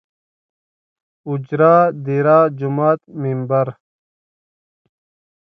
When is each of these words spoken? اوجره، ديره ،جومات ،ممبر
اوجره، 1.27 1.75
ديره 2.05 2.39
،جومات 2.57 3.01
،ممبر 3.21 3.67